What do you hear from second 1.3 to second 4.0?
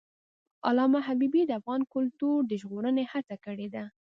د افغان کلتور د ژغورنې هڅې کړی دي.